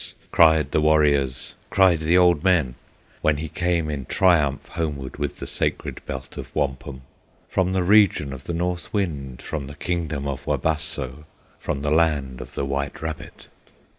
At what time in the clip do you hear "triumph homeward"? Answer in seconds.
4.07-5.17